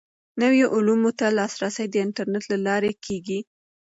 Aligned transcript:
نویو 0.41 0.67
علومو 0.75 1.11
ته 1.19 1.25
لاسرسی 1.37 1.85
د 1.89 1.95
انټرنیټ 2.05 2.43
له 2.53 2.57
لارې 2.67 2.91
کیږي. 3.05 3.39